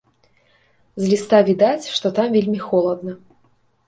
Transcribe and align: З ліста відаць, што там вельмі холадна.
З 1.03 1.09
ліста 1.11 1.41
відаць, 1.49 1.85
што 1.97 2.11
там 2.17 2.27
вельмі 2.37 2.59
холадна. 2.69 3.13